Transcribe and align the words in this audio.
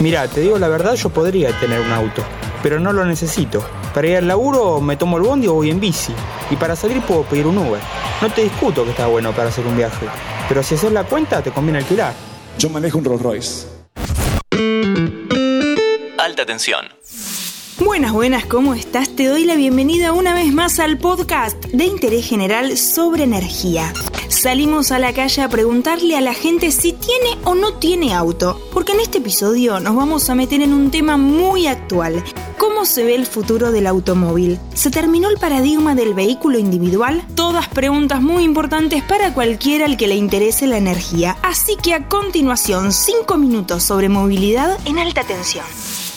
Mira, 0.00 0.28
te 0.28 0.42
digo 0.42 0.58
la 0.58 0.68
verdad, 0.68 0.94
yo 0.94 1.08
podría 1.08 1.58
tener 1.58 1.80
un 1.80 1.90
auto, 1.90 2.22
pero 2.62 2.78
no 2.78 2.92
lo 2.92 3.04
necesito. 3.06 3.64
Para 3.94 4.06
ir 4.08 4.16
al 4.18 4.28
laburo 4.28 4.78
me 4.80 4.96
tomo 4.96 5.16
el 5.16 5.22
bondi 5.22 5.46
o 5.46 5.54
voy 5.54 5.70
en 5.70 5.80
bici. 5.80 6.12
Y 6.50 6.56
para 6.56 6.76
salir 6.76 7.00
puedo 7.00 7.22
pedir 7.22 7.46
un 7.46 7.56
Uber. 7.56 7.80
No 8.20 8.30
te 8.30 8.42
discuto 8.42 8.84
que 8.84 8.90
está 8.90 9.06
bueno 9.06 9.32
para 9.32 9.48
hacer 9.48 9.66
un 9.66 9.76
viaje, 9.76 10.06
pero 10.48 10.62
si 10.62 10.74
haces 10.74 10.92
la 10.92 11.04
cuenta 11.04 11.42
te 11.42 11.50
conviene 11.50 11.78
alquilar. 11.78 12.12
Yo 12.58 12.68
manejo 12.68 12.98
un 12.98 13.04
Rolls 13.04 13.22
Royce. 13.22 13.66
Alta 16.18 16.44
tensión. 16.44 16.86
Buenas, 17.78 18.12
buenas, 18.12 18.46
¿cómo 18.46 18.74
estás? 18.74 19.14
Te 19.14 19.26
doy 19.26 19.44
la 19.44 19.54
bienvenida 19.54 20.12
una 20.12 20.34
vez 20.34 20.52
más 20.52 20.78
al 20.78 20.98
podcast 20.98 21.62
de 21.66 21.84
interés 21.84 22.26
general 22.26 22.76
sobre 22.76 23.24
energía. 23.24 23.92
Salimos 24.46 24.92
a 24.92 25.00
la 25.00 25.12
calle 25.12 25.42
a 25.42 25.48
preguntarle 25.48 26.16
a 26.16 26.20
la 26.20 26.32
gente 26.32 26.70
si 26.70 26.92
tiene 26.92 27.36
o 27.42 27.56
no 27.56 27.72
tiene 27.72 28.14
auto, 28.14 28.60
porque 28.72 28.92
en 28.92 29.00
este 29.00 29.18
episodio 29.18 29.80
nos 29.80 29.96
vamos 29.96 30.30
a 30.30 30.36
meter 30.36 30.62
en 30.62 30.72
un 30.72 30.92
tema 30.92 31.16
muy 31.16 31.66
actual. 31.66 32.22
¿Cómo 32.56 32.84
se 32.84 33.02
ve 33.02 33.16
el 33.16 33.26
futuro 33.26 33.72
del 33.72 33.88
automóvil? 33.88 34.60
¿Se 34.72 34.92
terminó 34.92 35.30
el 35.30 35.38
paradigma 35.38 35.96
del 35.96 36.14
vehículo 36.14 36.60
individual? 36.60 37.24
Todas 37.34 37.66
preguntas 37.66 38.22
muy 38.22 38.44
importantes 38.44 39.02
para 39.02 39.34
cualquiera 39.34 39.84
al 39.84 39.96
que 39.96 40.06
le 40.06 40.14
interese 40.14 40.68
la 40.68 40.78
energía. 40.78 41.36
Así 41.42 41.74
que 41.82 41.94
a 41.94 42.06
continuación, 42.06 42.92
5 42.92 43.36
minutos 43.38 43.82
sobre 43.82 44.08
movilidad 44.08 44.78
en 44.84 45.00
alta 45.00 45.24
tensión. 45.24 45.66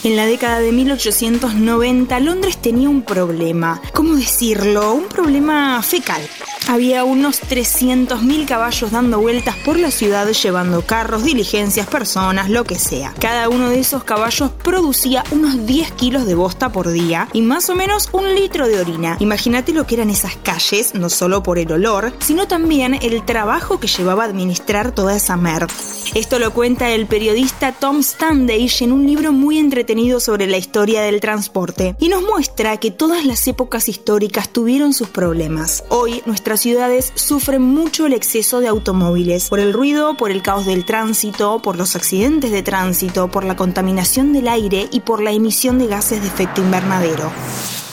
En 0.04 0.16
la 0.16 0.28
década 0.28 0.60
de 0.60 0.72
1890 0.72 2.20
Londres 2.20 2.58
tenía 2.62 2.90
un 2.90 3.02
problema, 3.02 3.82
¿cómo 3.92 4.16
decirlo? 4.16 4.94
Un 4.94 5.06
problema 5.06 5.82
fecal. 5.82 6.22
Había 6.70 7.04
unos 7.04 7.42
300.000 7.42 8.46
caballos 8.46 8.92
dando 8.92 9.20
vueltas 9.20 9.56
por 9.66 9.80
la 9.80 9.90
ciudad 9.90 10.28
llevando 10.30 10.84
carros, 10.84 11.24
diligencias, 11.24 11.88
personas, 11.88 12.48
lo 12.48 12.64
que 12.64 12.78
sea. 12.78 13.12
Cada 13.20 13.50
uno 13.50 13.72
de 13.72 13.80
esos 13.80 14.04
caballos 14.04 14.52
producía 14.64 15.24
unos 15.32 15.66
10 15.66 15.92
kilos 15.94 16.28
de 16.28 16.36
bosta 16.36 16.72
por 16.72 16.92
día 16.92 17.28
y 17.34 17.42
más 17.42 17.72
o 17.72 17.76
menos 17.76 18.10
un 18.12 18.36
litro 18.36 18.68
de 18.68 18.80
orina. 18.80 19.18
Imagínate 19.20 19.74
lo 19.74 19.88
que 19.88 19.96
eran 19.96 20.12
esas 20.12 20.36
calles, 20.36 20.94
no 20.94 21.10
solo 21.10 21.42
por 21.42 21.58
el 21.58 21.72
olor, 21.72 22.14
sino 22.20 22.48
también 22.48 23.00
el 23.02 23.26
trabajo 23.26 23.80
que 23.80 23.88
llevaba 23.88 24.22
a 24.22 24.28
administrar 24.28 24.92
toda 24.92 25.16
esa 25.16 25.38
merda. 25.38 25.74
Esto 26.14 26.38
lo 26.38 26.54
cuenta 26.54 26.92
el 26.92 27.08
periodista 27.08 27.72
Tom 27.72 28.04
Standage 28.04 28.84
en 28.84 28.92
un 28.92 29.08
libro 29.08 29.32
muy 29.32 29.58
entretenido 29.58 30.20
sobre 30.20 30.46
la 30.46 30.58
historia 30.58 31.02
del 31.02 31.20
transporte 31.20 31.96
y 32.00 32.10
nos 32.10 32.22
muestra 32.22 32.78
que 32.78 32.92
todas 32.92 33.26
las 33.26 33.48
épocas 33.48 33.90
históricas 33.90 34.50
tuvieron 34.50 34.94
sus 34.94 35.10
problemas. 35.10 35.84
Hoy 35.90 36.22
nuestras 36.60 36.78
ciudades 36.78 37.12
sufren 37.16 37.62
mucho 37.62 38.06
el 38.06 38.14
exceso 38.14 38.60
de 38.60 38.68
automóviles 38.68 39.48
por 39.48 39.60
el 39.60 39.72
ruido, 39.72 40.18
por 40.18 40.30
el 40.30 40.42
caos 40.42 40.66
del 40.66 40.84
tránsito, 40.84 41.62
por 41.62 41.78
los 41.78 41.96
accidentes 41.96 42.52
de 42.52 42.64
tránsito, 42.64 43.30
por 43.30 43.46
la 43.46 43.56
contaminación 43.56 44.34
del 44.34 44.50
aire 44.50 44.90
y 44.92 45.00
por 45.00 45.22
la 45.22 45.32
emisión 45.32 45.80
de 45.80 45.88
gases 45.88 46.22
de 46.22 46.28
efecto 46.28 46.62
invernadero. 46.62 47.32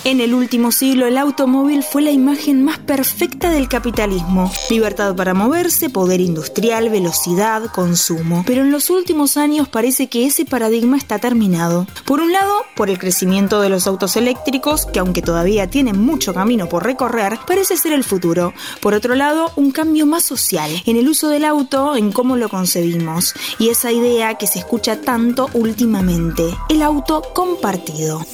En 0.06 0.20
el 0.20 0.34
último 0.34 0.70
siglo 0.70 1.08
el 1.08 1.18
automóvil 1.18 1.82
fue 1.82 2.00
la 2.00 2.12
imagen 2.12 2.62
más 2.64 2.78
perfecta 2.78 3.50
del 3.50 3.68
capitalismo. 3.68 4.52
Libertad 4.70 5.16
para 5.16 5.34
moverse, 5.34 5.90
poder 5.90 6.20
industrial, 6.20 6.90
velocidad, 6.90 7.64
consumo. 7.72 8.44
Pero 8.46 8.62
en 8.62 8.70
los 8.70 8.88
últimos 8.88 9.36
años 9.36 9.66
parece 9.66 10.06
que 10.06 10.24
ese 10.24 10.44
paradigma 10.44 10.96
está 10.96 11.18
terminado. 11.18 11.88
Por 12.04 12.20
un 12.20 12.30
lado, 12.30 12.52
por 12.76 12.88
el 12.88 13.00
crecimiento 13.00 13.60
de 13.60 13.68
los 13.68 13.88
autos 13.88 14.16
eléctricos, 14.16 14.86
que 14.86 15.00
aunque 15.00 15.22
todavía 15.22 15.68
tienen 15.70 15.98
mucho 15.98 16.32
camino 16.32 16.68
por 16.68 16.84
recorrer, 16.84 17.40
parece 17.44 17.76
ser 17.76 17.92
el 17.92 18.04
futuro. 18.04 18.54
Por 18.80 18.94
otro 18.94 19.16
lado, 19.16 19.50
un 19.56 19.72
cambio 19.72 20.06
más 20.06 20.24
social, 20.24 20.70
en 20.86 20.98
el 20.98 21.08
uso 21.08 21.30
del 21.30 21.44
auto, 21.44 21.96
en 21.96 22.12
cómo 22.12 22.36
lo 22.36 22.48
concebimos. 22.48 23.34
Y 23.58 23.70
esa 23.70 23.90
idea 23.90 24.36
que 24.36 24.46
se 24.46 24.60
escucha 24.60 25.00
tanto 25.00 25.50
últimamente, 25.52 26.44
el 26.68 26.82
auto 26.82 27.22
compartido. 27.34 28.24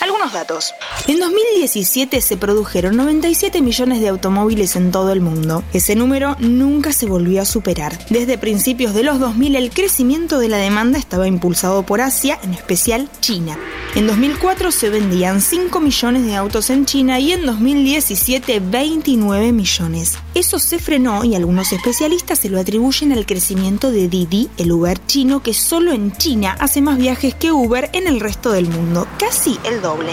Algunos 0.00 0.32
datos. 0.32 0.74
En 1.06 1.20
2017 1.20 2.20
se 2.20 2.36
produjeron 2.36 2.96
97 2.96 3.62
millones 3.62 4.00
de 4.00 4.08
automóviles 4.08 4.76
en 4.76 4.90
todo 4.90 5.12
el 5.12 5.20
mundo. 5.20 5.62
Ese 5.72 5.94
número 5.94 6.36
nunca 6.38 6.92
se 6.92 7.06
volvió 7.06 7.42
a 7.42 7.44
superar. 7.44 7.96
Desde 8.10 8.38
principios 8.38 8.94
de 8.94 9.02
los 9.02 9.18
2000 9.18 9.56
el 9.56 9.70
crecimiento 9.70 10.38
de 10.38 10.48
la 10.48 10.58
demanda 10.58 10.98
estaba 10.98 11.26
impulsado 11.26 11.84
por 11.84 12.00
Asia, 12.00 12.38
en 12.42 12.54
especial 12.54 13.08
China. 13.20 13.58
En 13.96 14.06
2004 14.06 14.72
se 14.72 14.90
vendían 14.90 15.40
5 15.40 15.80
millones 15.80 16.26
de 16.26 16.36
autos 16.36 16.68
en 16.68 16.84
China 16.84 17.18
y 17.18 17.32
en 17.32 17.46
2017 17.46 18.60
29 18.60 19.52
millones. 19.52 20.18
Eso 20.34 20.58
se 20.58 20.78
frenó 20.78 21.24
y 21.24 21.34
algunos 21.34 21.72
especialistas 21.72 22.40
se 22.40 22.50
lo 22.50 22.60
atribuyen 22.60 23.12
al 23.12 23.24
crecimiento 23.24 23.90
de 23.90 24.06
Didi, 24.08 24.50
el 24.58 24.70
Uber 24.70 25.00
chino 25.06 25.42
que 25.42 25.54
solo 25.54 25.92
en 25.92 26.12
China 26.12 26.58
hace 26.60 26.82
más 26.82 26.98
viajes 26.98 27.34
que 27.34 27.52
Uber 27.52 27.88
en 27.94 28.06
el 28.06 28.20
resto 28.20 28.52
del 28.52 28.68
mundo, 28.68 29.08
casi 29.18 29.58
el 29.64 29.80
doble. 29.80 30.12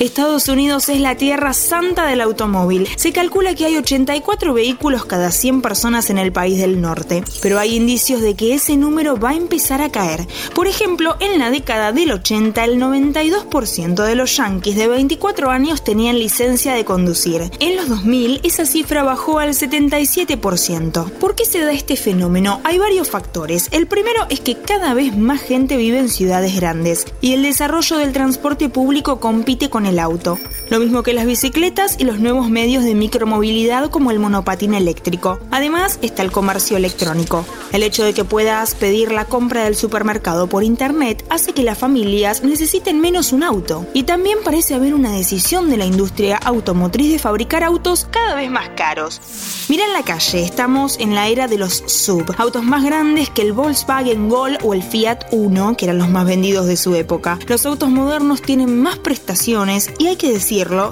Estados 0.00 0.48
Unidos 0.48 0.88
es 0.88 0.98
la 0.98 1.18
tierra 1.18 1.52
santa 1.52 2.06
del 2.06 2.22
automóvil. 2.22 2.88
Se 2.96 3.12
calcula 3.12 3.54
que 3.54 3.66
hay 3.66 3.76
84 3.76 4.54
vehículos 4.54 5.04
cada 5.04 5.30
100 5.30 5.60
personas 5.60 6.08
en 6.08 6.16
el 6.16 6.32
país 6.32 6.58
del 6.58 6.80
norte, 6.80 7.22
pero 7.42 7.58
hay 7.58 7.76
indicios 7.76 8.22
de 8.22 8.34
que 8.34 8.54
ese 8.54 8.78
número 8.78 9.18
va 9.18 9.30
a 9.30 9.36
empezar 9.36 9.82
a 9.82 9.92
caer. 9.92 10.26
Por 10.54 10.68
ejemplo, 10.68 11.16
en 11.20 11.38
la 11.38 11.50
década 11.50 11.92
del 11.92 12.12
80 12.12 12.64
el 12.64 12.80
92% 12.80 14.02
de 14.02 14.14
los 14.14 14.34
yankees 14.38 14.76
de 14.76 14.88
24 14.88 15.50
años 15.50 15.84
tenían 15.84 16.18
licencia 16.18 16.72
de 16.72 16.86
conducir. 16.86 17.50
En 17.60 17.76
los 17.76 17.90
2000 17.90 18.40
esa 18.42 18.64
cifra 18.64 19.02
bajó 19.02 19.38
al 19.38 19.50
77%. 19.50 21.10
¿Por 21.10 21.34
qué 21.34 21.44
se 21.44 21.60
da 21.60 21.72
este 21.72 21.96
fenómeno? 21.96 22.62
Hay 22.64 22.78
varios 22.78 23.10
factores. 23.10 23.68
El 23.70 23.86
primero 23.86 24.24
es 24.30 24.40
que 24.40 24.56
cada 24.56 24.94
vez 24.94 25.14
más 25.14 25.42
gente 25.42 25.76
vive 25.76 25.98
en 25.98 26.08
ciudades 26.08 26.56
grandes 26.56 27.04
y 27.20 27.34
el 27.34 27.42
desarrollo 27.42 27.98
del 27.98 28.14
transporte 28.14 28.70
público 28.70 29.20
compite 29.20 29.68
con 29.68 29.84
el 29.84 29.89
auto, 29.98 30.38
lo 30.70 30.78
mismo 30.78 31.02
que 31.02 31.12
las 31.12 31.26
bicicletas 31.26 31.96
y 31.98 32.04
los 32.04 32.20
nuevos 32.20 32.48
medios 32.48 32.84
de 32.84 32.94
micromovilidad 32.94 33.90
como 33.90 34.12
el 34.12 34.20
monopatín 34.20 34.72
eléctrico. 34.74 35.40
Además 35.50 35.98
está 36.00 36.22
el 36.22 36.30
comercio 36.30 36.76
electrónico. 36.76 37.44
El 37.72 37.82
hecho 37.82 38.04
de 38.04 38.14
que 38.14 38.24
puedas 38.24 38.76
pedir 38.76 39.10
la 39.10 39.24
compra 39.24 39.64
del 39.64 39.74
supermercado 39.74 40.46
por 40.46 40.62
internet 40.62 41.24
hace 41.28 41.52
que 41.52 41.64
las 41.64 41.76
familias 41.76 42.44
necesiten 42.44 43.00
menos 43.00 43.32
un 43.32 43.42
auto. 43.42 43.84
Y 43.94 44.04
también 44.04 44.38
parece 44.44 44.74
haber 44.74 44.94
una 44.94 45.10
decisión 45.10 45.70
de 45.70 45.76
la 45.76 45.86
industria 45.86 46.36
automotriz 46.36 47.10
de 47.10 47.18
fabricar 47.18 47.64
autos 47.64 48.06
cada 48.08 48.36
vez 48.36 48.50
más 48.50 48.70
caros. 48.76 49.20
Mira 49.68 49.84
en 49.84 49.92
la 49.92 50.02
calle, 50.02 50.44
estamos 50.44 50.98
en 51.00 51.14
la 51.14 51.28
era 51.28 51.48
de 51.48 51.58
los 51.58 51.82
sub, 51.86 52.32
autos 52.38 52.62
más 52.62 52.84
grandes 52.84 53.28
que 53.30 53.42
el 53.42 53.52
Volkswagen 53.52 54.28
Gol 54.28 54.58
o 54.62 54.74
el 54.74 54.82
Fiat 54.82 55.26
Uno, 55.32 55.76
que 55.76 55.86
eran 55.86 55.98
los 55.98 56.08
más 56.08 56.26
vendidos 56.26 56.66
de 56.66 56.76
su 56.76 56.94
época. 56.94 57.38
Los 57.48 57.66
autos 57.66 57.88
modernos 57.88 58.40
tienen 58.40 58.80
más 58.80 58.98
prestaciones 58.98 59.90
y 59.98 60.06
hay 60.06 60.16
que 60.16 60.32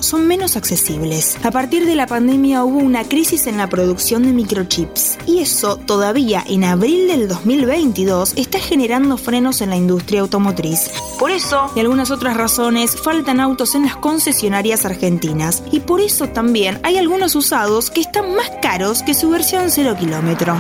son 0.01 0.27
menos 0.27 0.57
accesibles. 0.57 1.37
A 1.45 1.51
partir 1.51 1.85
de 1.85 1.95
la 1.95 2.07
pandemia 2.07 2.65
hubo 2.65 2.79
una 2.79 3.05
crisis 3.05 3.47
en 3.47 3.59
la 3.59 3.69
producción 3.69 4.23
de 4.23 4.33
microchips 4.33 5.19
y 5.27 5.41
eso 5.41 5.77
todavía 5.77 6.43
en 6.49 6.65
abril 6.65 7.09
del 7.09 7.29
2022 7.29 8.35
está 8.37 8.59
generando 8.59 9.19
frenos 9.19 9.61
en 9.61 9.71
la 9.71 9.77
industria 9.77 10.23
automotriz. 10.23 10.91
Por 11.19 11.31
eso 11.31 11.71
y 11.75 11.81
algunas 11.81 12.11
otras 12.11 12.37
razones 12.37 12.97
faltan 12.97 13.41
autos 13.41 13.75
en 13.75 13.85
las 13.85 13.97
concesionarias 13.97 14.85
argentinas 14.85 15.63
y 15.71 15.81
por 15.81 16.01
eso 16.01 16.29
también 16.29 16.81
hay 16.83 16.97
algunos 16.97 17.35
usados 17.35 17.91
que 17.91 18.01
están 18.01 18.35
más 18.35 18.51
caros 18.63 19.03
que 19.03 19.15
su 19.15 19.29
versión 19.29 19.71
0 19.71 19.97
kilómetro. 19.99 20.57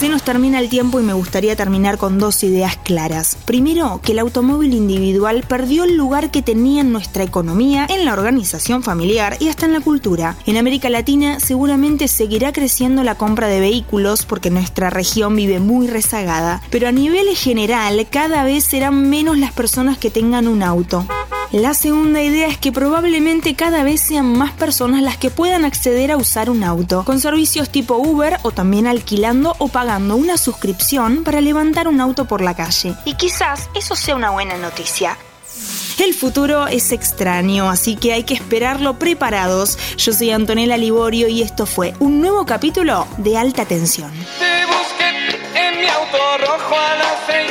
Se 0.00 0.08
nos 0.08 0.22
termina 0.22 0.60
el 0.60 0.70
tiempo 0.70 0.98
y 0.98 1.02
me 1.02 1.12
gustaría 1.12 1.56
terminar 1.56 1.98
con 1.98 2.18
dos 2.18 2.42
ideas 2.42 2.78
claras. 2.78 3.36
Primero, 3.44 4.00
que 4.02 4.12
el 4.12 4.18
automóvil 4.20 4.72
individual 4.72 5.44
perdió 5.46 5.84
el 5.84 5.94
lugar 5.94 6.30
que 6.30 6.40
tenía 6.40 6.80
en 6.80 6.90
nuestra 6.90 7.22
economía, 7.22 7.86
en 7.86 8.06
la 8.06 8.14
organización 8.14 8.82
familiar 8.82 9.36
y 9.40 9.48
hasta 9.48 9.66
en 9.66 9.74
la 9.74 9.82
cultura. 9.82 10.36
En 10.46 10.56
América 10.56 10.88
Latina 10.88 11.38
seguramente 11.38 12.08
seguirá 12.08 12.50
creciendo 12.50 13.02
la 13.02 13.16
compra 13.16 13.48
de 13.48 13.60
vehículos 13.60 14.24
porque 14.24 14.48
nuestra 14.48 14.88
región 14.88 15.36
vive 15.36 15.60
muy 15.60 15.86
rezagada, 15.86 16.62
pero 16.70 16.88
a 16.88 16.92
nivel 16.92 17.28
general 17.36 18.06
cada 18.08 18.42
vez 18.42 18.64
serán 18.64 19.10
menos 19.10 19.36
las 19.36 19.52
personas 19.52 19.98
que 19.98 20.10
tengan 20.10 20.48
un 20.48 20.62
auto. 20.62 21.04
La 21.52 21.74
segunda 21.74 22.22
idea 22.22 22.46
es 22.46 22.58
que 22.58 22.70
probablemente 22.70 23.56
cada 23.56 23.82
vez 23.82 24.00
sean 24.00 24.38
más 24.38 24.52
personas 24.52 25.02
las 25.02 25.16
que 25.16 25.30
puedan 25.30 25.64
acceder 25.64 26.12
a 26.12 26.16
usar 26.16 26.48
un 26.48 26.62
auto, 26.62 27.04
con 27.04 27.18
servicios 27.18 27.70
tipo 27.70 27.96
Uber 27.96 28.38
o 28.42 28.52
también 28.52 28.86
alquilando 28.86 29.56
o 29.58 29.66
pagando 29.66 30.14
una 30.14 30.38
suscripción 30.38 31.24
para 31.24 31.40
levantar 31.40 31.88
un 31.88 32.00
auto 32.00 32.26
por 32.26 32.40
la 32.40 32.54
calle. 32.54 32.94
Y 33.04 33.14
quizás 33.14 33.68
eso 33.74 33.96
sea 33.96 34.14
una 34.14 34.30
buena 34.30 34.56
noticia. 34.58 35.18
El 35.98 36.14
futuro 36.14 36.68
es 36.68 36.92
extraño, 36.92 37.68
así 37.68 37.96
que 37.96 38.12
hay 38.12 38.22
que 38.22 38.34
esperarlo 38.34 39.00
preparados. 39.00 39.76
Yo 39.96 40.12
soy 40.12 40.30
Antonella 40.30 40.76
Liborio 40.76 41.26
y 41.26 41.42
esto 41.42 41.66
fue 41.66 41.94
un 41.98 42.20
nuevo 42.20 42.46
capítulo 42.46 43.08
de 43.16 43.36
Alta 43.36 43.64
Tensión. 43.64 44.12
Te 44.38 44.66
busqué 44.66 45.08
en 45.56 45.80
mi 45.80 45.88
auto 45.88 46.16
rojo 46.46 46.76
a 46.76 46.94
las 46.94 47.16
seis. 47.26 47.50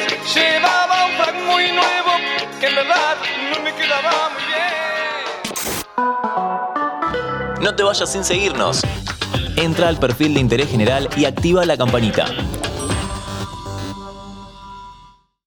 Que 2.59 2.67
en 2.67 2.75
verdad 2.75 3.15
no 3.53 3.63
me 3.63 3.73
quedaba 3.73 4.29
muy 4.33 4.43
bien. 4.43 4.59
No 7.61 7.75
te 7.75 7.83
vayas 7.83 8.11
sin 8.11 8.23
seguirnos. 8.23 8.81
Entra 9.55 9.87
al 9.87 9.97
perfil 9.97 10.33
de 10.33 10.41
interés 10.41 10.69
general 10.69 11.09
y 11.15 11.25
activa 11.25 11.65
la 11.65 11.77
campanita. 11.77 12.25